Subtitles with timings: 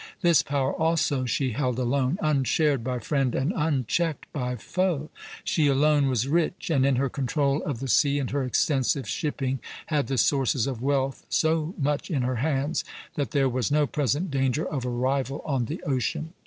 [0.21, 5.11] This power also she held alone, unshared by friend and unchecked by foe.
[5.43, 9.59] She alone was rich, and in her control of the sea and her extensive shipping
[9.93, 12.83] had the sources of wealth so much in her hands
[13.13, 16.33] that there was no present danger of a rival on the ocean.